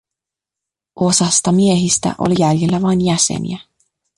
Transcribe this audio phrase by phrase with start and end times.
[0.95, 3.59] Osasta miehistä oli jäljellä vain jäseniä.